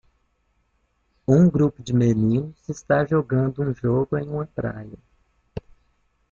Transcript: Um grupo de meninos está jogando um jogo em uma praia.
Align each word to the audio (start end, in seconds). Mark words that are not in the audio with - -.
Um 1.27 1.47
grupo 1.47 1.83
de 1.83 1.93
meninos 1.93 2.67
está 2.67 3.05
jogando 3.05 3.61
um 3.61 3.71
jogo 3.71 4.17
em 4.17 4.27
uma 4.27 4.47
praia. 4.47 4.97